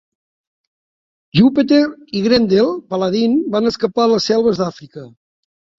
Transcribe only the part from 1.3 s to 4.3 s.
Jupiter i Grendel paladin van escapar a